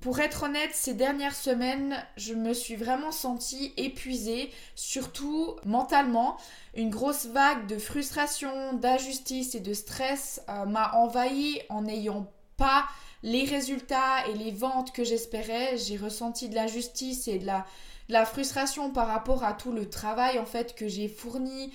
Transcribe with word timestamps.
pour 0.00 0.20
être 0.20 0.44
honnête, 0.44 0.70
ces 0.72 0.94
dernières 0.94 1.34
semaines, 1.34 1.94
je 2.16 2.32
me 2.32 2.54
suis 2.54 2.76
vraiment 2.76 3.12
sentie 3.12 3.74
épuisée, 3.76 4.50
surtout 4.74 5.56
mentalement. 5.66 6.38
Une 6.74 6.88
grosse 6.88 7.26
vague 7.26 7.66
de 7.66 7.76
frustration, 7.78 8.72
d'injustice 8.72 9.54
et 9.54 9.60
de 9.60 9.74
stress 9.74 10.42
euh, 10.48 10.64
m'a 10.64 10.92
envahie 10.94 11.60
en 11.68 11.82
n'ayant 11.82 12.32
pas 12.56 12.86
les 13.22 13.44
résultats 13.44 14.26
et 14.28 14.34
les 14.34 14.52
ventes 14.52 14.92
que 14.92 15.04
j'espérais. 15.04 15.76
J'ai 15.76 15.98
ressenti 15.98 16.48
de 16.48 16.54
l'injustice 16.54 17.28
et 17.28 17.38
de 17.38 17.44
la, 17.44 17.66
de 18.08 18.14
la 18.14 18.24
frustration 18.24 18.90
par 18.90 19.06
rapport 19.06 19.44
à 19.44 19.52
tout 19.52 19.72
le 19.72 19.88
travail 19.88 20.38
en 20.38 20.46
fait 20.46 20.74
que 20.74 20.88
j'ai 20.88 21.08
fourni 21.08 21.72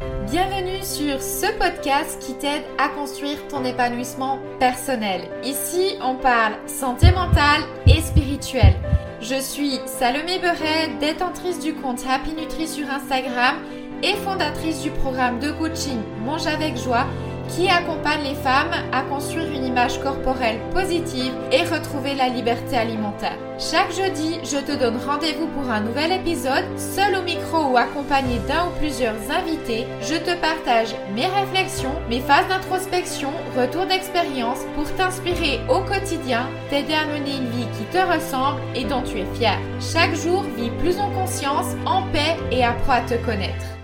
Bienvenue 0.00 0.82
sur 0.82 1.20
ce 1.20 1.46
podcast 1.58 2.22
qui 2.22 2.34
t'aide 2.34 2.62
à 2.78 2.88
construire 2.88 3.48
ton 3.48 3.64
épanouissement 3.64 4.38
personnel. 4.60 5.22
Ici, 5.42 5.96
on 6.00 6.14
parle 6.14 6.54
santé 6.66 7.10
mentale 7.10 7.62
et 7.86 8.00
spirituelle. 8.00 8.76
Je 9.20 9.40
suis 9.40 9.80
Salomé 9.86 10.38
Beret, 10.38 10.90
détentrice 11.00 11.58
du 11.58 11.74
compte 11.74 12.04
Happy 12.08 12.32
Nutri 12.32 12.68
sur 12.68 12.88
Instagram 12.88 13.56
et 14.04 14.14
fondatrice 14.14 14.82
du 14.82 14.90
programme 14.90 15.40
de 15.40 15.50
coaching 15.50 15.98
Mange 16.24 16.46
avec 16.46 16.76
joie 16.76 17.06
qui 17.48 17.68
accompagne 17.68 18.22
les 18.22 18.34
femmes 18.34 18.72
à 18.92 19.02
construire 19.02 19.50
une 19.50 19.64
image 19.64 20.00
corporelle 20.00 20.60
positive 20.72 21.32
et 21.50 21.62
retrouver 21.62 22.14
la 22.14 22.28
liberté 22.28 22.76
alimentaire. 22.76 23.38
Chaque 23.58 23.92
jeudi, 23.92 24.38
je 24.44 24.58
te 24.58 24.78
donne 24.78 24.98
rendez-vous 25.04 25.48
pour 25.48 25.68
un 25.68 25.80
nouvel 25.80 26.12
épisode, 26.12 26.64
seul 26.76 27.16
au 27.16 27.22
micro 27.22 27.72
ou 27.72 27.76
accompagné 27.76 28.38
d'un 28.46 28.66
ou 28.66 28.78
plusieurs 28.78 29.16
invités. 29.30 29.86
Je 30.00 30.14
te 30.14 30.34
partage 30.40 30.94
mes 31.14 31.26
réflexions, 31.26 31.94
mes 32.08 32.20
phases 32.20 32.46
d'introspection, 32.48 33.30
retours 33.56 33.86
d'expérience 33.86 34.60
pour 34.76 34.84
t'inspirer 34.94 35.60
au 35.68 35.80
quotidien, 35.80 36.48
t'aider 36.70 36.94
à 36.94 37.06
mener 37.06 37.36
une 37.36 37.50
vie 37.50 37.66
qui 37.76 37.84
te 37.86 37.98
ressemble 37.98 38.60
et 38.76 38.84
dont 38.84 39.02
tu 39.02 39.18
es 39.18 39.34
fier. 39.34 39.58
Chaque 39.80 40.14
jour, 40.14 40.44
vis 40.56 40.70
plus 40.78 40.98
en 40.98 41.10
conscience, 41.10 41.74
en 41.84 42.02
paix 42.12 42.36
et 42.52 42.64
apprends 42.64 42.92
à 42.92 43.00
te 43.00 43.14
connaître. 43.24 43.77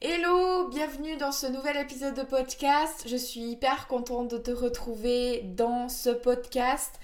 Hello, 0.00 0.68
bienvenue 0.68 1.16
dans 1.16 1.32
ce 1.32 1.48
nouvel 1.48 1.76
épisode 1.76 2.14
de 2.14 2.22
podcast. 2.22 3.02
Je 3.08 3.16
suis 3.16 3.40
hyper 3.40 3.88
contente 3.88 4.30
de 4.30 4.38
te 4.38 4.52
retrouver 4.52 5.42
dans 5.56 5.88
ce 5.88 6.10
podcast. 6.10 7.00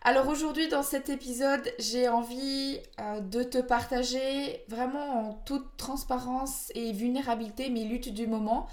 Alors 0.00 0.28
aujourd'hui 0.28 0.66
dans 0.68 0.82
cet 0.82 1.10
épisode, 1.10 1.70
j'ai 1.78 2.08
envie 2.08 2.80
euh, 3.00 3.20
de 3.20 3.42
te 3.42 3.58
partager 3.58 4.64
vraiment 4.68 5.28
en 5.28 5.34
toute 5.44 5.76
transparence 5.76 6.72
et 6.74 6.92
vulnérabilité 6.92 7.68
mes 7.68 7.84
luttes 7.84 8.14
du 8.14 8.26
moment. 8.26 8.66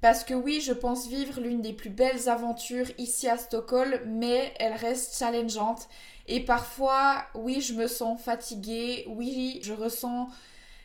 Parce 0.00 0.24
que 0.24 0.32
oui, 0.32 0.62
je 0.62 0.72
pense 0.72 1.06
vivre 1.06 1.38
l'une 1.38 1.60
des 1.60 1.74
plus 1.74 1.90
belles 1.90 2.30
aventures 2.30 2.86
ici 2.96 3.28
à 3.28 3.36
Stockholm, 3.36 4.00
mais 4.06 4.54
elle 4.58 4.72
reste 4.72 5.18
challengeante. 5.18 5.90
Et 6.28 6.40
parfois, 6.40 7.24
oui, 7.34 7.60
je 7.60 7.74
me 7.74 7.88
sens 7.88 8.18
fatiguée, 8.22 9.04
oui, 9.06 9.60
je 9.62 9.74
ressens 9.74 10.28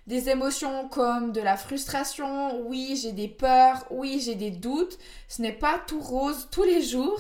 des 0.08 0.30
émotions 0.30 0.90
comme 0.90 1.32
de 1.32 1.40
la 1.42 1.56
frustration, 1.56 2.62
oui 2.68 3.00
j'ai 3.02 3.14
des 3.14 3.28
peurs, 3.28 3.86
oui 3.90 4.22
j'ai 4.24 4.36
des 4.36 4.52
doutes. 4.52 4.98
Ce 5.28 5.42
n'est 5.42 5.54
pas 5.54 5.80
tout 5.88 6.02
rose 6.02 6.50
tous 6.52 6.64
les 6.64 6.82
jours, 6.82 7.20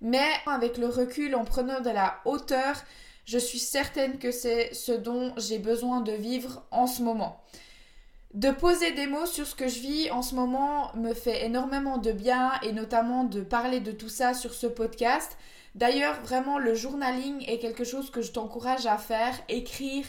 mais 0.00 0.28
avec 0.46 0.76
le 0.76 0.88
recul, 0.88 1.34
en 1.34 1.44
prenant 1.44 1.80
de 1.80 1.90
la 1.90 2.20
hauteur, 2.24 2.76
je 3.24 3.38
suis 3.38 3.58
certaine 3.58 4.18
que 4.18 4.30
c'est 4.30 4.72
ce 4.72 4.92
dont 4.92 5.32
j'ai 5.36 5.58
besoin 5.58 6.00
de 6.00 6.12
vivre 6.12 6.62
en 6.70 6.86
ce 6.86 7.02
moment. 7.02 7.42
De 8.34 8.50
poser 8.50 8.92
des 8.92 9.06
mots 9.06 9.26
sur 9.26 9.46
ce 9.46 9.54
que 9.54 9.68
je 9.68 9.80
vis 9.80 10.10
en 10.10 10.22
ce 10.22 10.34
moment 10.34 10.94
me 10.96 11.14
fait 11.14 11.46
énormément 11.46 11.96
de 11.96 12.12
bien 12.12 12.52
et 12.62 12.72
notamment 12.72 13.24
de 13.24 13.40
parler 13.40 13.80
de 13.80 13.90
tout 13.90 14.10
ça 14.10 14.34
sur 14.34 14.52
ce 14.52 14.66
podcast. 14.66 15.38
D'ailleurs, 15.74 16.20
vraiment, 16.22 16.58
le 16.58 16.74
journaling 16.74 17.42
est 17.48 17.58
quelque 17.58 17.84
chose 17.84 18.10
que 18.10 18.20
je 18.20 18.32
t'encourage 18.32 18.86
à 18.86 18.98
faire, 18.98 19.34
écrire 19.48 20.04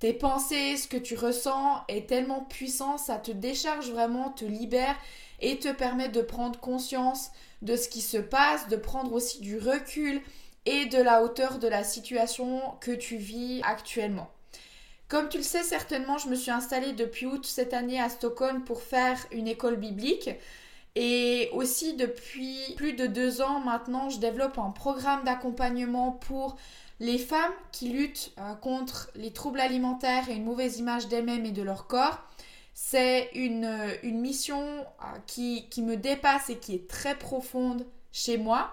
tes 0.00 0.14
pensées, 0.14 0.76
ce 0.76 0.88
que 0.88 0.96
tu 0.96 1.14
ressens 1.14 1.84
est 1.88 2.08
tellement 2.08 2.40
puissant, 2.40 2.98
ça 2.98 3.16
te 3.16 3.30
décharge 3.30 3.90
vraiment, 3.90 4.30
te 4.30 4.46
libère 4.46 4.96
et 5.40 5.58
te 5.58 5.70
permet 5.70 6.08
de 6.08 6.22
prendre 6.22 6.58
conscience 6.58 7.30
de 7.62 7.76
ce 7.76 7.88
qui 7.88 8.00
se 8.00 8.16
passe, 8.16 8.68
de 8.68 8.76
prendre 8.76 9.12
aussi 9.12 9.40
du 9.40 9.58
recul 9.58 10.20
et 10.64 10.86
de 10.86 10.98
la 10.98 11.22
hauteur 11.22 11.58
de 11.58 11.68
la 11.68 11.84
situation 11.84 12.62
que 12.80 12.92
tu 12.92 13.16
vis 13.16 13.60
actuellement. 13.62 14.30
Comme 15.08 15.28
tu 15.28 15.38
le 15.38 15.42
sais 15.42 15.62
certainement, 15.62 16.18
je 16.18 16.28
me 16.28 16.36
suis 16.36 16.50
installée 16.50 16.92
depuis 16.92 17.26
août 17.26 17.44
cette 17.44 17.74
année 17.74 18.00
à 18.00 18.08
Stockholm 18.08 18.64
pour 18.64 18.80
faire 18.80 19.18
une 19.32 19.48
école 19.48 19.76
biblique. 19.76 20.30
Et 20.96 21.50
aussi 21.52 21.94
depuis 21.94 22.74
plus 22.76 22.94
de 22.94 23.06
deux 23.06 23.42
ans 23.42 23.60
maintenant, 23.60 24.10
je 24.10 24.18
développe 24.18 24.58
un 24.58 24.70
programme 24.70 25.24
d'accompagnement 25.24 26.12
pour 26.12 26.56
les 26.98 27.18
femmes 27.18 27.52
qui 27.72 27.88
luttent 27.88 28.32
euh, 28.38 28.54
contre 28.54 29.10
les 29.14 29.32
troubles 29.32 29.60
alimentaires 29.60 30.28
et 30.28 30.34
une 30.34 30.44
mauvaise 30.44 30.78
image 30.78 31.08
d'elles-mêmes 31.08 31.46
et 31.46 31.52
de 31.52 31.62
leur 31.62 31.86
corps, 31.86 32.20
c'est 32.74 33.30
une, 33.34 33.64
euh, 33.64 34.10
mission 34.12 34.62
euh, 34.62 35.18
qui, 35.26 35.68
qui 35.70 35.82
me 35.82 35.96
dépasse 35.96 36.50
et 36.50 36.58
qui 36.58 36.74
est 36.74 36.88
très 36.88 37.16
profonde 37.16 37.86
chez 38.12 38.36
moi. 38.36 38.70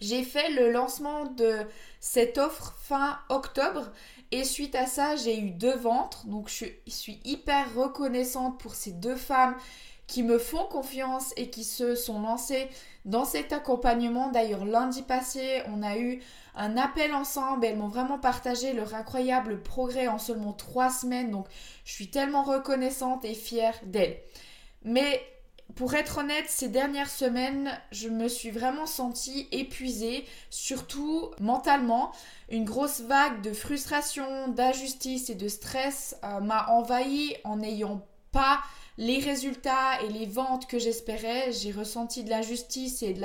J'ai 0.00 0.24
fait 0.24 0.50
le 0.50 0.70
lancement 0.70 1.24
de 1.24 1.60
cette 2.00 2.36
offre 2.36 2.74
fin 2.82 3.18
octobre 3.30 3.90
et 4.30 4.44
suite 4.44 4.74
à 4.74 4.86
ça, 4.86 5.16
j'ai 5.16 5.38
eu 5.38 5.50
deux 5.50 5.76
ventres. 5.76 6.26
Donc 6.26 6.48
je 6.48 6.66
suis 6.88 7.20
hyper 7.24 7.72
reconnaissante 7.74 8.58
pour 8.58 8.74
ces 8.74 8.92
deux 8.92 9.16
femmes 9.16 9.56
qui 10.06 10.22
me 10.22 10.38
font 10.38 10.64
confiance 10.64 11.32
et 11.36 11.50
qui 11.50 11.64
se 11.64 11.94
sont 11.94 12.20
lancées 12.20 12.68
dans 13.04 13.24
cet 13.24 13.52
accompagnement. 13.52 14.28
D'ailleurs, 14.30 14.64
lundi 14.64 15.02
passé, 15.02 15.62
on 15.68 15.82
a 15.82 15.98
eu 15.98 16.20
un 16.54 16.76
appel 16.76 17.14
ensemble. 17.14 17.64
Elles 17.64 17.76
m'ont 17.76 17.88
vraiment 17.88 18.18
partagé 18.18 18.72
leur 18.72 18.94
incroyable 18.94 19.62
progrès 19.62 20.08
en 20.08 20.18
seulement 20.18 20.52
trois 20.52 20.90
semaines. 20.90 21.30
Donc, 21.30 21.46
je 21.84 21.92
suis 21.92 22.10
tellement 22.10 22.42
reconnaissante 22.42 23.24
et 23.24 23.34
fière 23.34 23.78
d'elles. 23.84 24.18
Mais 24.82 25.22
pour 25.74 25.94
être 25.94 26.18
honnête, 26.18 26.44
ces 26.48 26.68
dernières 26.68 27.10
semaines, 27.10 27.70
je 27.90 28.08
me 28.08 28.28
suis 28.28 28.50
vraiment 28.50 28.86
sentie 28.86 29.48
épuisée, 29.50 30.24
surtout 30.50 31.30
mentalement. 31.40 32.12
Une 32.50 32.64
grosse 32.64 33.00
vague 33.00 33.40
de 33.40 33.52
frustration, 33.52 34.48
d'injustice 34.48 35.30
et 35.30 35.34
de 35.34 35.48
stress 35.48 36.16
euh, 36.22 36.40
m'a 36.40 36.66
envahie 36.68 37.34
en 37.42 37.56
n'ayant 37.56 38.06
pas 38.34 38.60
les 38.98 39.18
résultats 39.18 40.02
et 40.02 40.08
les 40.08 40.26
ventes 40.26 40.66
que 40.66 40.78
j'espérais. 40.78 41.52
J'ai 41.52 41.72
ressenti 41.72 42.24
de 42.24 42.30
l'injustice 42.30 43.02
et 43.02 43.14
de 43.14 43.22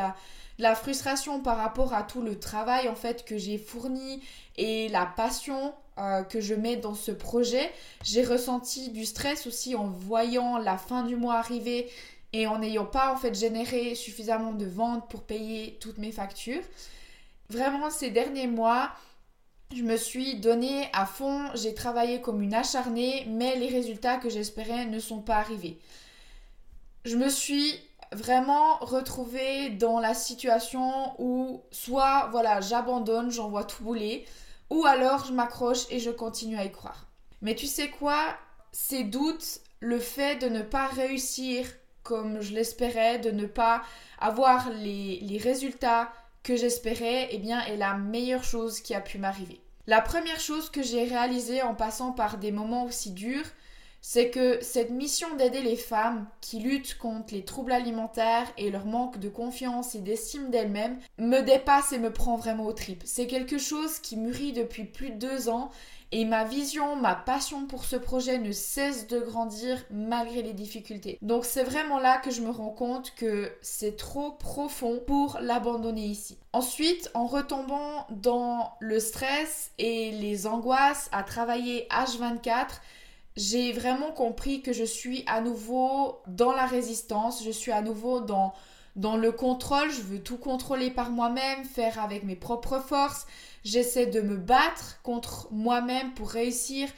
la, 0.57 0.75
frustration 0.75 1.41
par 1.41 1.57
rapport 1.57 1.93
à 1.93 2.03
tout 2.03 2.21
le 2.21 2.39
travail 2.39 2.87
en 2.87 2.95
fait 2.95 3.25
que 3.25 3.37
j'ai 3.37 3.57
fourni 3.57 4.21
et 4.57 4.87
la 4.89 5.05
passion 5.05 5.73
euh, 5.97 6.23
que 6.23 6.39
je 6.39 6.53
mets 6.53 6.75
dans 6.75 6.95
ce 6.95 7.11
projet. 7.11 7.71
J'ai 8.03 8.23
ressenti 8.23 8.89
du 8.89 9.05
stress 9.05 9.47
aussi 9.47 9.75
en 9.75 9.87
voyant 9.87 10.57
la 10.57 10.77
fin 10.77 11.03
du 11.03 11.15
mois 11.15 11.35
arriver 11.35 11.89
et 12.33 12.45
en 12.45 12.59
n'ayant 12.59 12.85
pas 12.85 13.11
en 13.11 13.17
fait 13.17 13.33
généré 13.33 13.95
suffisamment 13.95 14.51
de 14.51 14.65
ventes 14.65 15.09
pour 15.09 15.23
payer 15.23 15.77
toutes 15.81 15.97
mes 15.97 16.11
factures. 16.11 16.63
Vraiment 17.49 17.89
ces 17.89 18.11
derniers 18.11 18.47
mois, 18.47 18.91
je 19.75 19.84
me 19.84 19.97
suis 19.97 20.35
donné 20.35 20.90
à 20.94 21.06
fond, 21.06 21.46
j'ai 21.53 21.75
travaillé 21.75 22.22
comme 22.22 22.41
une 22.41 22.56
acharnée, 22.56 23.25
mais 23.30 23.56
les 23.56 23.68
résultats 23.68 24.18
que 24.18 24.30
j'espérais 24.30 24.85
ne 24.85 25.00
sont 25.00 25.22
pas 25.22 25.38
arrivés. 25.38 25.80
Je 27.06 27.16
me 27.16 27.30
suis 27.30 27.75
vraiment 28.12 28.78
retrouvée 28.78 29.69
dans 29.69 30.00
la 30.00 30.16
situation 30.16 31.13
où 31.19 31.62
soit 31.72 32.30
voilà, 32.31 32.62
j'abandonne, 32.62 33.30
j'envoie 33.30 33.63
tout 33.63 33.84
bouler, 33.84 34.25
ou 34.72 34.85
alors 34.85 35.25
je 35.25 35.34
m'accroche 35.34 35.86
et 35.91 36.00
je 36.00 36.09
continue 36.09 36.57
à 36.57 36.66
y 36.66 36.72
croire. 36.72 37.06
Mais 37.41 37.53
tu 37.53 37.68
sais 37.68 37.90
quoi? 37.90 38.36
Ces 38.72 39.03
doutes, 39.03 39.62
le 39.81 40.00
fait 40.00 40.41
de 40.41 40.50
ne 40.50 40.63
pas 40.63 40.88
réussir 40.88 41.68
comme 42.01 42.41
je 42.41 42.53
l'espérais, 42.53 43.19
de 43.19 43.30
ne 43.30 43.46
pas 43.46 43.84
avoir 44.19 44.72
les 44.72 45.40
résultats 45.41 46.12
que 46.44 46.55
j'espérais, 46.55 47.29
eh 47.31 47.38
bien, 47.38 47.61
est 47.66 47.77
la 47.77 47.95
meilleure 47.95 48.44
chose 48.44 48.81
qui 48.81 48.94
a 48.94 49.01
pu 49.01 49.17
m'arriver. 49.17 49.61
La 49.88 50.01
première 50.01 50.39
chose 50.39 50.69
que 50.69 50.83
j'ai 50.83 51.03
réalisée 51.03 51.62
en 51.62 51.74
passant 51.74 52.12
par 52.12 52.38
des 52.38 52.51
moments 52.51 52.86
aussi 52.86 53.12
durs, 53.12 53.45
c'est 54.01 54.30
que 54.30 54.59
cette 54.62 54.91
mission 54.91 55.36
d'aider 55.36 55.62
les 55.62 55.75
femmes 55.75 56.27
qui 56.41 56.59
luttent 56.59 56.97
contre 56.97 57.33
les 57.33 57.44
troubles 57.44 57.74
alimentaires 57.74 58.47
et 58.57 58.69
leur 58.69 58.86
manque 58.86 59.19
de 59.19 59.30
confiance 59.30 59.95
et 59.95 60.00
d'estime 60.00 60.50
d'elles-mêmes 60.51 61.00
me 61.18 61.41
dépasse 61.41 61.91
et 61.91 62.00
me 62.00 62.13
prend 62.13 62.38
vraiment 62.38 62.65
au 62.65 62.74
trip. 62.74 63.01
C'est 63.06 63.27
quelque 63.27 63.57
chose 63.57 64.00
qui 64.00 64.15
mûrit 64.15 64.53
depuis 64.53 64.86
plus 64.86 65.09
de 65.09 65.18
deux 65.18 65.50
ans 65.50 65.69
et 66.11 66.25
ma 66.25 66.44
vision, 66.44 66.95
ma 66.95 67.15
passion 67.15 67.67
pour 67.67 67.85
ce 67.85 67.95
projet 67.95 68.39
ne 68.39 68.51
cesse 68.51 69.07
de 69.07 69.19
grandir 69.19 69.77
malgré 69.91 70.41
les 70.41 70.53
difficultés. 70.53 71.19
Donc 71.21 71.45
c'est 71.45 71.63
vraiment 71.63 72.00
là 72.00 72.17
que 72.17 72.31
je 72.31 72.41
me 72.41 72.50
rends 72.50 72.71
compte 72.71 73.13
que 73.15 73.51
c'est 73.61 73.95
trop 73.95 74.31
profond 74.31 75.00
pour 75.06 75.38
l'abandonner 75.41 76.06
ici. 76.06 76.38
Ensuite, 76.51 77.11
en 77.13 77.27
retombant 77.27 78.07
dans 78.09 78.73
le 78.79 79.00
stress 79.00 79.71
et 79.77 80.11
les 80.11 80.47
angoisses 80.47 81.09
à 81.11 81.21
travailler 81.21 81.88
H24, 81.91 82.81
j'ai 83.35 83.71
vraiment 83.71 84.12
compris 84.12 84.62
que 84.62 84.73
je 84.73 84.83
suis 84.83 85.23
à 85.27 85.41
nouveau 85.41 86.21
dans 86.27 86.51
la 86.51 86.65
résistance, 86.65 87.44
je 87.44 87.51
suis 87.51 87.71
à 87.71 87.81
nouveau 87.81 88.19
dans 88.19 88.53
dans 89.00 89.16
le 89.16 89.31
contrôle, 89.31 89.90
je 89.90 90.01
veux 90.01 90.22
tout 90.22 90.38
contrôler 90.38 90.92
par 90.92 91.10
moi-même, 91.10 91.63
faire 91.63 92.00
avec 92.01 92.24
mes 92.24 92.36
propres 92.36 92.80
forces. 92.80 93.28
J'essaie 93.63 94.07
de 94.07 94.19
me 94.19 94.36
battre 94.36 95.00
contre 95.04 95.48
moi-même 95.51 96.13
pour 96.13 96.30
réussir 96.30 96.90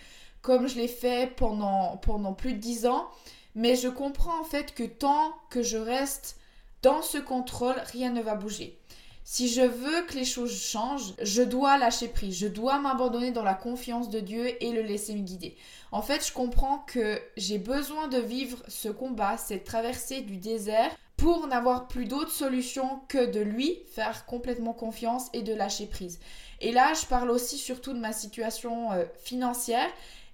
comme 0.42 0.68
je 0.68 0.78
l'ai 0.78 0.88
fait 0.88 1.32
pendant, 1.36 1.98
pendant 1.98 2.34
plus 2.34 2.54
de 2.54 2.58
dix 2.58 2.88
ans. 2.88 3.08
Mais 3.54 3.76
je 3.76 3.88
comprends 3.88 4.40
en 4.40 4.44
fait 4.44 4.74
que 4.74 4.84
tant 4.84 5.36
que 5.52 5.62
je 5.62 5.78
reste 5.78 6.38
dans 6.82 7.04
ce 7.04 7.20
contrôle, 7.20 7.76
rien 7.92 8.10
ne 8.10 8.24
va 8.24 8.34
bouger. 8.34 8.80
Si 9.24 9.48
je 9.48 9.62
veux 9.62 10.02
que 10.08 10.16
les 10.16 10.26
choses 10.26 10.60
changent, 10.60 11.14
je 11.22 11.44
dois 11.44 11.78
lâcher 11.78 12.08
prise, 12.08 12.36
je 12.36 12.48
dois 12.48 12.80
m'abandonner 12.80 13.30
dans 13.30 13.44
la 13.44 13.54
confiance 13.54 14.10
de 14.10 14.20
Dieu 14.20 14.52
et 14.64 14.72
le 14.72 14.82
laisser 14.82 15.14
me 15.14 15.22
guider. 15.22 15.56
En 15.92 16.02
fait, 16.02 16.26
je 16.26 16.34
comprends 16.34 16.80
que 16.80 17.22
j'ai 17.38 17.60
besoin 17.60 18.08
de 18.08 18.18
vivre 18.18 18.58
ce 18.68 18.90
combat, 18.90 19.38
cette 19.38 19.66
traversée 19.66 20.22
du 20.22 20.38
désert, 20.38 20.92
pour 21.22 21.46
n'avoir 21.46 21.88
plus 21.88 22.06
d'autre 22.06 22.32
solution 22.32 23.00
que 23.08 23.30
de 23.30 23.40
lui 23.40 23.78
faire 23.94 24.26
complètement 24.26 24.74
confiance 24.74 25.28
et 25.34 25.44
de 25.44 25.54
lâcher 25.54 25.86
prise. 25.86 26.20
Et 26.62 26.72
là, 26.72 26.96
je 27.00 27.06
parle 27.06 27.30
aussi 27.30 27.60
surtout 27.60 27.94
de 27.94 28.00
ma 28.00 28.12
situation 28.12 28.92
euh, 28.92 29.06
financière. 29.24 29.88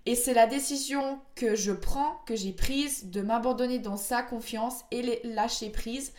Et 0.06 0.16
c'est 0.16 0.34
la 0.34 0.48
décision 0.48 1.20
que 1.36 1.56
je 1.56 1.74
prends, 1.74 2.22
que 2.26 2.38
j'ai 2.38 2.54
prise, 2.54 3.12
de 3.12 3.20
m'abandonner 3.20 3.80
dans 3.80 3.98
sa 3.98 4.24
confiance 4.24 4.86
et 4.92 5.20
lâcher 5.26 5.72
prise. 5.72 6.14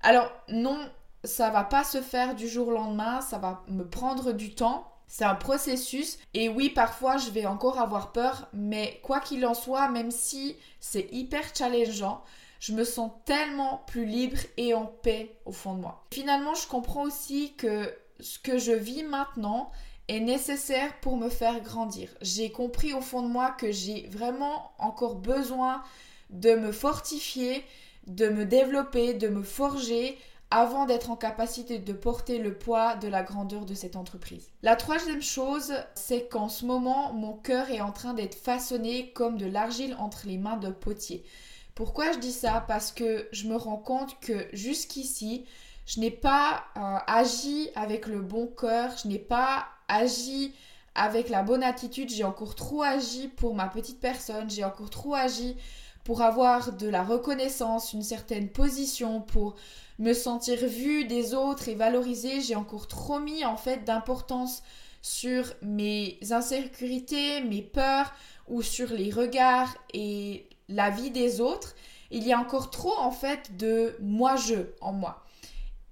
Alors 0.00 0.30
non, 0.48 0.78
ça 1.24 1.50
va 1.50 1.64
pas 1.64 1.82
se 1.82 2.00
faire 2.00 2.36
du 2.36 2.46
jour 2.46 2.68
au 2.68 2.72
lendemain, 2.72 3.20
ça 3.20 3.38
va 3.38 3.64
me 3.66 3.82
prendre 3.82 4.30
du 4.30 4.54
temps. 4.54 4.92
C'est 5.08 5.24
un 5.24 5.34
processus 5.34 6.18
et 6.34 6.48
oui, 6.48 6.70
parfois 6.70 7.16
je 7.16 7.30
vais 7.30 7.46
encore 7.46 7.80
avoir 7.80 8.12
peur, 8.12 8.48
mais 8.52 9.00
quoi 9.02 9.18
qu'il 9.18 9.44
en 9.44 9.54
soit, 9.54 9.88
même 9.88 10.12
si 10.12 10.56
c'est 10.78 11.08
hyper 11.10 11.42
challengeant, 11.52 12.22
je 12.64 12.72
me 12.72 12.84
sens 12.84 13.10
tellement 13.26 13.82
plus 13.86 14.06
libre 14.06 14.38
et 14.56 14.72
en 14.72 14.86
paix 14.86 15.36
au 15.44 15.52
fond 15.52 15.74
de 15.74 15.80
moi. 15.80 16.06
Finalement, 16.14 16.54
je 16.54 16.66
comprends 16.66 17.02
aussi 17.02 17.52
que 17.58 17.94
ce 18.20 18.38
que 18.38 18.56
je 18.56 18.72
vis 18.72 19.02
maintenant 19.02 19.70
est 20.08 20.20
nécessaire 20.20 20.98
pour 21.00 21.18
me 21.18 21.28
faire 21.28 21.60
grandir. 21.60 22.08
J'ai 22.22 22.50
compris 22.50 22.94
au 22.94 23.02
fond 23.02 23.20
de 23.20 23.28
moi 23.28 23.50
que 23.50 23.70
j'ai 23.70 24.08
vraiment 24.08 24.72
encore 24.78 25.16
besoin 25.16 25.82
de 26.30 26.54
me 26.54 26.72
fortifier, 26.72 27.62
de 28.06 28.30
me 28.30 28.46
développer, 28.46 29.12
de 29.12 29.28
me 29.28 29.42
forger 29.42 30.16
avant 30.50 30.86
d'être 30.86 31.10
en 31.10 31.16
capacité 31.16 31.78
de 31.78 31.92
porter 31.92 32.38
le 32.38 32.56
poids 32.56 32.94
de 32.94 33.08
la 33.08 33.22
grandeur 33.22 33.66
de 33.66 33.74
cette 33.74 33.96
entreprise. 33.96 34.48
La 34.62 34.76
troisième 34.76 35.22
chose, 35.22 35.74
c'est 35.94 36.28
qu'en 36.30 36.48
ce 36.48 36.64
moment, 36.64 37.12
mon 37.12 37.34
cœur 37.34 37.70
est 37.70 37.82
en 37.82 37.92
train 37.92 38.14
d'être 38.14 38.36
façonné 38.36 39.12
comme 39.12 39.36
de 39.36 39.46
l'argile 39.46 39.96
entre 39.98 40.26
les 40.26 40.38
mains 40.38 40.56
de 40.56 40.70
potier. 40.70 41.24
Pourquoi 41.74 42.12
je 42.12 42.18
dis 42.18 42.32
ça? 42.32 42.64
Parce 42.66 42.92
que 42.92 43.28
je 43.32 43.48
me 43.48 43.56
rends 43.56 43.76
compte 43.78 44.18
que 44.20 44.46
jusqu'ici, 44.52 45.44
je 45.86 46.00
n'ai 46.00 46.10
pas 46.10 46.64
euh, 46.76 46.98
agi 47.06 47.68
avec 47.74 48.06
le 48.06 48.20
bon 48.20 48.46
cœur, 48.46 48.96
je 49.02 49.08
n'ai 49.08 49.18
pas 49.18 49.66
agi 49.88 50.54
avec 50.94 51.28
la 51.28 51.42
bonne 51.42 51.64
attitude, 51.64 52.10
j'ai 52.10 52.24
encore 52.24 52.54
trop 52.54 52.82
agi 52.82 53.28
pour 53.28 53.54
ma 53.54 53.66
petite 53.66 54.00
personne, 54.00 54.48
j'ai 54.48 54.64
encore 54.64 54.90
trop 54.90 55.14
agi 55.14 55.56
pour 56.04 56.22
avoir 56.22 56.72
de 56.72 56.88
la 56.88 57.02
reconnaissance, 57.02 57.92
une 57.92 58.02
certaine 58.02 58.50
position, 58.50 59.20
pour 59.20 59.56
me 59.98 60.12
sentir 60.12 60.58
vue 60.66 61.06
des 61.06 61.34
autres 61.34 61.68
et 61.68 61.74
valorisée, 61.74 62.40
j'ai 62.40 62.54
encore 62.54 62.86
trop 62.86 63.18
mis 63.18 63.44
en 63.44 63.56
fait 63.56 63.84
d'importance 63.84 64.62
sur 65.02 65.52
mes 65.62 66.18
insécurités, 66.30 67.42
mes 67.42 67.62
peurs 67.62 68.12
ou 68.48 68.62
sur 68.62 68.92
les 68.92 69.10
regards 69.10 69.74
et 69.92 70.46
la 70.68 70.90
vie 70.90 71.10
des 71.10 71.40
autres. 71.40 71.74
Il 72.10 72.26
y 72.26 72.32
a 72.32 72.38
encore 72.38 72.70
trop 72.70 72.96
en 72.98 73.10
fait 73.10 73.56
de 73.56 73.96
moi-je 74.00 74.54
en 74.80 74.92
moi. 74.92 75.24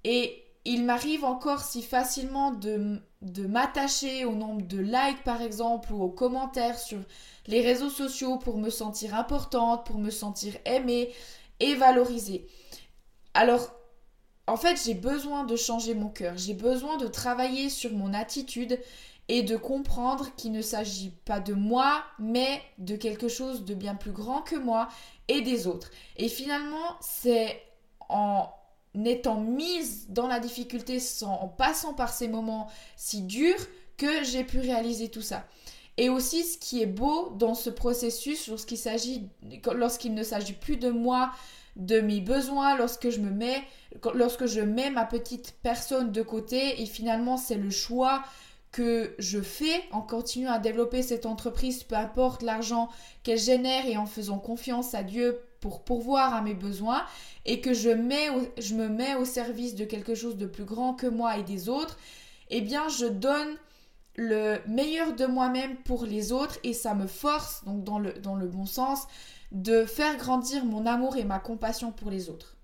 Et 0.03 0.43
il 0.65 0.85
m'arrive 0.85 1.25
encore 1.25 1.61
si 1.61 1.81
facilement 1.81 2.51
de, 2.51 2.99
de 3.21 3.45
m'attacher 3.45 4.25
au 4.25 4.33
nombre 4.33 4.61
de 4.65 4.79
likes 4.79 5.23
par 5.23 5.41
exemple 5.41 5.91
ou 5.91 6.01
aux 6.01 6.09
commentaires 6.09 6.79
sur 6.79 6.99
les 7.47 7.61
réseaux 7.61 7.89
sociaux 7.89 8.37
pour 8.37 8.57
me 8.57 8.69
sentir 8.69 9.15
importante, 9.15 9.85
pour 9.85 9.97
me 9.97 10.09
sentir 10.09 10.53
aimée 10.65 11.11
et 11.59 11.75
valorisée. 11.75 12.47
Alors, 13.33 13.73
en 14.47 14.57
fait, 14.57 14.81
j'ai 14.83 14.93
besoin 14.93 15.45
de 15.45 15.55
changer 15.55 15.93
mon 15.93 16.09
cœur, 16.09 16.37
j'ai 16.37 16.53
besoin 16.53 16.97
de 16.97 17.07
travailler 17.07 17.69
sur 17.69 17.93
mon 17.93 18.13
attitude 18.13 18.79
et 19.29 19.41
de 19.41 19.55
comprendre 19.55 20.35
qu'il 20.35 20.51
ne 20.51 20.61
s'agit 20.61 21.11
pas 21.23 21.39
de 21.39 21.53
moi, 21.53 22.03
mais 22.19 22.61
de 22.77 22.95
quelque 22.95 23.29
chose 23.29 23.63
de 23.63 23.73
bien 23.73 23.95
plus 23.95 24.11
grand 24.11 24.41
que 24.41 24.57
moi 24.57 24.89
et 25.29 25.41
des 25.41 25.65
autres. 25.65 25.91
Et 26.17 26.27
finalement, 26.27 26.97
c'est 26.99 27.61
en 28.09 28.49
étant 29.05 29.39
mise 29.39 30.07
dans 30.09 30.27
la 30.27 30.39
difficulté, 30.39 30.99
en 31.23 31.47
passant 31.47 31.93
par 31.93 32.13
ces 32.13 32.27
moments 32.27 32.67
si 32.97 33.21
durs, 33.21 33.65
que 33.95 34.23
j'ai 34.23 34.43
pu 34.43 34.59
réaliser 34.59 35.09
tout 35.09 35.21
ça. 35.21 35.45
Et 35.97 36.09
aussi, 36.09 36.43
ce 36.43 36.57
qui 36.57 36.81
est 36.81 36.87
beau 36.87 37.29
dans 37.37 37.55
ce 37.55 37.69
processus, 37.69 38.47
lorsqu'il 38.47 40.13
ne 40.13 40.23
s'agit 40.23 40.53
plus 40.53 40.77
de 40.77 40.89
moi, 40.89 41.31
de 41.75 41.99
mes 41.99 42.21
besoins, 42.21 42.77
lorsque 42.77 43.09
je 43.09 43.19
me 43.19 43.31
mets, 43.31 43.63
lorsque 44.13 44.45
je 44.45 44.61
mets 44.61 44.89
ma 44.89 45.05
petite 45.05 45.55
personne 45.63 46.11
de 46.11 46.21
côté, 46.21 46.81
et 46.81 46.85
finalement, 46.85 47.37
c'est 47.37 47.55
le 47.55 47.69
choix 47.69 48.23
que 48.73 49.13
je 49.19 49.39
fais 49.39 49.83
en 49.91 50.01
continuant 50.01 50.51
à 50.51 50.59
développer 50.59 51.03
cette 51.03 51.25
entreprise, 51.25 51.83
peu 51.83 51.95
importe 51.95 52.41
l'argent 52.41 52.89
qu'elle 53.21 53.37
génère 53.39 53.85
et 53.85 53.97
en 53.97 54.07
faisant 54.07 54.39
confiance 54.39 54.95
à 54.95 55.03
Dieu 55.03 55.39
pour 55.61 55.83
pourvoir 55.83 56.33
à 56.33 56.41
mes 56.41 56.55
besoins 56.55 57.05
et 57.45 57.61
que 57.61 57.73
je, 57.73 57.89
mets 57.89 58.29
je 58.57 58.73
me 58.73 58.89
mets 58.89 59.15
au 59.15 59.25
service 59.25 59.75
de 59.75 59.85
quelque 59.85 60.15
chose 60.15 60.37
de 60.37 60.47
plus 60.47 60.65
grand 60.65 60.95
que 60.95 61.05
moi 61.05 61.37
et 61.37 61.43
des 61.43 61.69
autres, 61.69 61.99
eh 62.49 62.61
bien 62.61 62.89
je 62.89 63.05
donne 63.05 63.55
le 64.15 64.57
meilleur 64.67 65.13
de 65.13 65.25
moi-même 65.27 65.77
pour 65.77 66.05
les 66.05 66.31
autres 66.31 66.57
et 66.63 66.73
ça 66.73 66.95
me 66.95 67.07
force, 67.07 67.63
donc 67.65 67.83
dans 67.83 67.99
le, 67.99 68.13
dans 68.13 68.35
le 68.35 68.47
bon 68.47 68.65
sens, 68.65 69.07
de 69.53 69.85
faire 69.85 70.17
grandir 70.17 70.65
mon 70.65 70.85
amour 70.85 71.15
et 71.15 71.23
ma 71.23 71.39
compassion 71.39 71.91
pour 71.91 72.09
les 72.09 72.29
autres. 72.29 72.57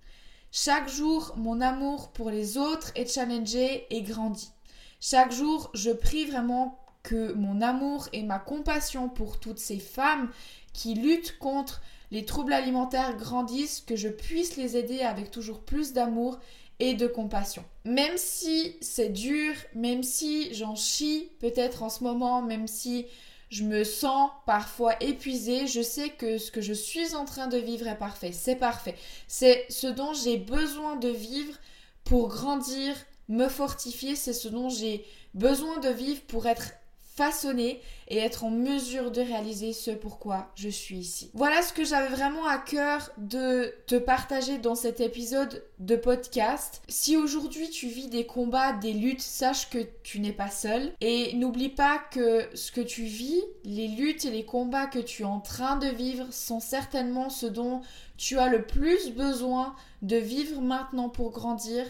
Chaque 0.51 0.89
jour, 0.89 1.33
mon 1.37 1.61
amour 1.61 2.11
pour 2.11 2.31
les 2.31 2.57
autres 2.57 2.91
est 2.95 3.13
challengé 3.13 3.85
et 3.91 4.01
grandi. 4.01 4.51
Chaque 4.99 5.31
jour, 5.31 5.69
je 5.73 5.91
prie 5.91 6.25
vraiment 6.25 6.79
que 7.03 7.33
mon 7.33 7.61
amour 7.61 8.09
et 8.11 8.23
ma 8.23 8.39
compassion 8.39 9.07
pour 9.07 9.39
toutes 9.39 9.59
ces 9.59 9.79
femmes 9.79 10.29
qui 10.73 10.95
luttent 10.95 11.37
contre 11.37 11.81
les 12.11 12.25
troubles 12.25 12.53
alimentaires 12.53 13.15
grandissent, 13.15 13.81
que 13.81 13.95
je 13.95 14.09
puisse 14.09 14.57
les 14.57 14.75
aider 14.75 15.01
avec 15.01 15.29
toujours 15.29 15.61
plus 15.61 15.93
d'amour 15.93 16.39
et 16.79 16.95
de 16.95 17.07
compassion. 17.07 17.63
Même 17.85 18.17
si 18.17 18.75
c'est 18.81 19.09
dur, 19.09 19.53
même 19.75 20.01
si 20.01 20.53
j'en 20.53 20.75
chie 20.75 21.29
peut-être 21.39 21.83
en 21.83 21.89
ce 21.89 22.03
moment, 22.03 22.41
même 22.41 22.67
si 22.67 23.05
je 23.49 23.63
me 23.63 23.83
sens 23.83 24.29
parfois 24.45 24.93
épuisée, 25.01 25.67
je 25.67 25.81
sais 25.81 26.09
que 26.09 26.37
ce 26.37 26.51
que 26.51 26.61
je 26.61 26.73
suis 26.73 27.15
en 27.15 27.25
train 27.25 27.47
de 27.47 27.57
vivre 27.57 27.87
est 27.87 27.97
parfait, 27.97 28.31
c'est 28.31 28.55
parfait. 28.55 28.95
C'est 29.27 29.65
ce 29.69 29.87
dont 29.87 30.13
j'ai 30.13 30.37
besoin 30.37 30.95
de 30.95 31.09
vivre 31.09 31.57
pour 32.03 32.29
grandir, 32.29 32.95
me 33.27 33.47
fortifier, 33.47 34.15
c'est 34.15 34.33
ce 34.33 34.47
dont 34.47 34.69
j'ai 34.69 35.05
besoin 35.33 35.79
de 35.79 35.89
vivre 35.89 36.21
pour 36.21 36.45
être 36.45 36.71
façonner 37.19 37.81
et 38.07 38.17
être 38.17 38.45
en 38.45 38.49
mesure 38.49 39.11
de 39.11 39.19
réaliser 39.19 39.73
ce 39.73 39.91
pourquoi 39.91 40.53
je 40.55 40.69
suis 40.69 40.99
ici. 40.99 41.29
Voilà 41.33 41.61
ce 41.61 41.73
que 41.73 41.83
j'avais 41.83 42.07
vraiment 42.07 42.45
à 42.47 42.57
cœur 42.57 43.11
de 43.17 43.73
te 43.87 43.95
partager 43.95 44.57
dans 44.57 44.75
cet 44.75 45.01
épisode 45.01 45.65
de 45.79 45.97
podcast. 45.97 46.81
Si 46.87 47.17
aujourd'hui 47.17 47.69
tu 47.69 47.87
vis 47.87 48.07
des 48.07 48.25
combats, 48.25 48.71
des 48.71 48.93
luttes, 48.93 49.21
sache 49.21 49.69
que 49.69 49.79
tu 50.01 50.21
n'es 50.21 50.31
pas 50.31 50.49
seul 50.49 50.93
et 51.01 51.33
n'oublie 51.33 51.67
pas 51.67 51.99
que 52.09 52.47
ce 52.53 52.71
que 52.71 52.79
tu 52.79 53.03
vis, 53.03 53.43
les 53.65 53.89
luttes 53.89 54.23
et 54.23 54.31
les 54.31 54.45
combats 54.45 54.87
que 54.87 54.99
tu 54.99 55.23
es 55.23 55.25
en 55.25 55.41
train 55.41 55.75
de 55.75 55.89
vivre 55.89 56.25
sont 56.31 56.61
certainement 56.61 57.29
ce 57.29 57.47
dont 57.47 57.81
tu 58.15 58.39
as 58.39 58.47
le 58.47 58.65
plus 58.65 59.11
besoin 59.11 59.75
de 60.03 60.15
vivre 60.15 60.61
maintenant 60.61 61.09
pour 61.09 61.31
grandir, 61.31 61.83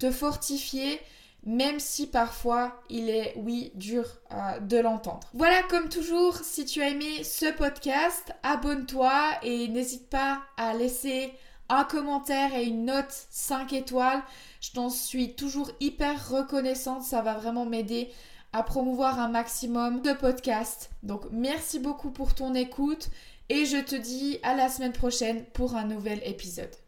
te 0.00 0.10
fortifier 0.10 0.98
même 1.44 1.80
si 1.80 2.06
parfois 2.06 2.80
il 2.88 3.10
est, 3.10 3.34
oui, 3.36 3.72
dur 3.74 4.04
euh, 4.32 4.60
de 4.60 4.78
l'entendre. 4.78 5.28
Voilà, 5.34 5.62
comme 5.64 5.88
toujours, 5.88 6.36
si 6.36 6.64
tu 6.64 6.82
as 6.82 6.90
aimé 6.90 7.24
ce 7.24 7.52
podcast, 7.52 8.32
abonne-toi 8.42 9.12
et 9.42 9.68
n'hésite 9.68 10.08
pas 10.08 10.42
à 10.56 10.74
laisser 10.74 11.32
un 11.68 11.84
commentaire 11.84 12.54
et 12.54 12.64
une 12.64 12.84
note 12.84 13.26
5 13.30 13.72
étoiles. 13.72 14.22
Je 14.60 14.72
t'en 14.72 14.90
suis 14.90 15.34
toujours 15.34 15.70
hyper 15.80 16.30
reconnaissante, 16.30 17.02
ça 17.02 17.22
va 17.22 17.34
vraiment 17.34 17.64
m'aider 17.64 18.10
à 18.52 18.62
promouvoir 18.62 19.18
un 19.18 19.28
maximum 19.28 20.02
de 20.02 20.12
podcasts. 20.12 20.90
Donc 21.02 21.22
merci 21.32 21.78
beaucoup 21.78 22.10
pour 22.10 22.34
ton 22.34 22.54
écoute 22.54 23.08
et 23.48 23.64
je 23.64 23.78
te 23.78 23.96
dis 23.96 24.38
à 24.42 24.54
la 24.54 24.68
semaine 24.68 24.92
prochaine 24.92 25.44
pour 25.52 25.74
un 25.74 25.84
nouvel 25.84 26.20
épisode. 26.24 26.81